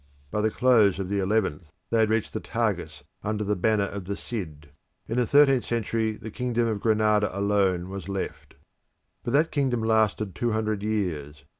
By 0.31 0.41
the 0.41 0.49
close 0.49 0.97
of 0.97 1.09
the 1.09 1.19
eleventh 1.19 1.69
they 1.91 1.99
had 1.99 2.09
reached 2.09 2.33
the 2.33 2.39
Tagus 2.39 3.03
under 3.23 3.43
the 3.43 3.55
banner 3.55 3.83
of 3.83 4.05
the 4.05 4.15
Cid. 4.17 4.71
In 5.07 5.17
the 5.17 5.27
thirteenth 5.27 5.63
century 5.65 6.13
the 6.13 6.31
kingdom 6.31 6.65
of 6.65 6.79
Granada 6.79 7.29
alone 7.37 7.87
was 7.87 8.09
left. 8.09 8.55
But 9.23 9.33
that 9.33 9.51
kingdom 9.51 9.83
lasted 9.83 10.33
two 10.33 10.53
hundred 10.53 10.81
years. 10.81 11.45